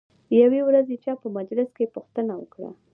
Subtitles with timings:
[0.41, 2.69] یوې ورځې چا په مجلس کې پوښتنه وکړه.